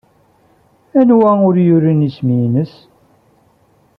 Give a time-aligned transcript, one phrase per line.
[0.99, 2.73] Anwa ur yurin isem-nnes?